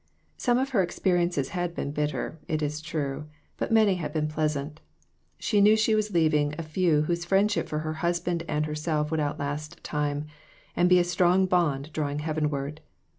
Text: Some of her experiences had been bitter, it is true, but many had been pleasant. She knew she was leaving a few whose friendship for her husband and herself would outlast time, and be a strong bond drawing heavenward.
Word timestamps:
Some 0.35 0.57
of 0.57 0.69
her 0.69 0.81
experiences 0.81 1.49
had 1.49 1.75
been 1.75 1.91
bitter, 1.91 2.39
it 2.47 2.63
is 2.63 2.81
true, 2.81 3.27
but 3.57 3.71
many 3.71 3.97
had 3.97 4.11
been 4.11 4.27
pleasant. 4.27 4.81
She 5.37 5.61
knew 5.61 5.77
she 5.77 5.93
was 5.93 6.09
leaving 6.09 6.55
a 6.57 6.63
few 6.63 7.03
whose 7.03 7.23
friendship 7.23 7.69
for 7.69 7.77
her 7.85 7.93
husband 8.01 8.41
and 8.47 8.65
herself 8.65 9.11
would 9.11 9.19
outlast 9.19 9.83
time, 9.83 10.25
and 10.75 10.89
be 10.89 10.97
a 10.97 11.03
strong 11.03 11.45
bond 11.45 11.93
drawing 11.93 12.17
heavenward. 12.17 12.81